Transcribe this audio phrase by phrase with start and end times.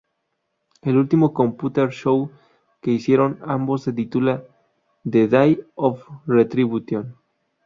[0.81, 2.31] El último "Computer Show"
[2.81, 4.43] que hicieron ambos se titula
[5.07, 7.17] "The Day of Retribution".